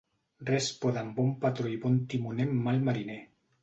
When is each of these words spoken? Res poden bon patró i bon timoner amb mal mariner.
Res 0.47 0.69
poden 0.85 1.13
bon 1.21 1.31
patró 1.45 1.73
i 1.75 1.79
bon 1.87 2.03
timoner 2.15 2.53
amb 2.53 2.67
mal 2.69 2.87
mariner. 2.93 3.25